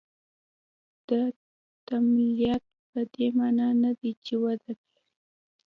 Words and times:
دا 1.07 1.21
تمایلات 1.87 2.63
په 2.91 3.01
دې 3.13 3.27
معنا 3.37 3.67
نه 3.83 3.91
دي 3.99 4.11
چې 4.25 4.33
وده 4.43 4.71
نه 4.79 4.87
لري. 4.93 5.01